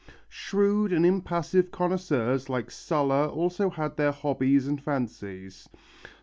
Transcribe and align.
Shrewd 0.29 0.91
and 0.93 1.05
impassive 1.05 1.69
connoisseurs 1.69 2.49
like 2.49 2.71
Sulla 2.71 3.27
also 3.27 3.69
had 3.69 3.97
their 3.97 4.11
hobbies 4.11 4.65
and 4.67 4.81
fancies. 4.81 5.69